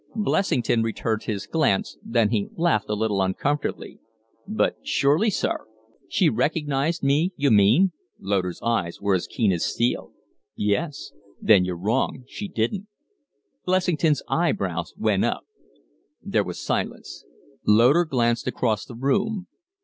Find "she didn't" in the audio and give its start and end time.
12.27-12.87